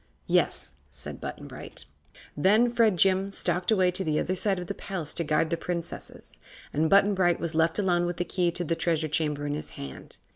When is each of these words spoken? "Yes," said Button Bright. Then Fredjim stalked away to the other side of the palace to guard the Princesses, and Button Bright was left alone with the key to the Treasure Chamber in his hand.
"Yes," 0.25 0.71
said 0.89 1.21
Button 1.21 1.45
Bright. 1.47 1.85
Then 2.35 2.71
Fredjim 2.71 3.29
stalked 3.31 3.69
away 3.69 3.91
to 3.91 4.03
the 4.03 4.17
other 4.19 4.35
side 4.35 4.57
of 4.57 4.65
the 4.65 4.73
palace 4.73 5.13
to 5.13 5.23
guard 5.23 5.51
the 5.51 5.57
Princesses, 5.57 6.37
and 6.73 6.89
Button 6.89 7.13
Bright 7.13 7.39
was 7.39 7.53
left 7.53 7.77
alone 7.77 8.07
with 8.07 8.17
the 8.17 8.25
key 8.25 8.49
to 8.49 8.63
the 8.63 8.75
Treasure 8.75 9.07
Chamber 9.07 9.45
in 9.45 9.53
his 9.53 9.69
hand. 9.77 10.17